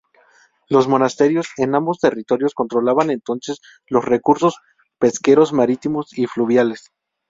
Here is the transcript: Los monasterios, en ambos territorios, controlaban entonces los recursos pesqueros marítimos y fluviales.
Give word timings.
Los 0.67 0.87
monasterios, 0.87 1.49
en 1.57 1.75
ambos 1.75 1.99
territorios, 1.99 2.55
controlaban 2.55 3.11
entonces 3.11 3.61
los 3.85 4.03
recursos 4.03 4.55
pesqueros 4.97 5.53
marítimos 5.53 6.17
y 6.17 6.25
fluviales. 6.25 6.89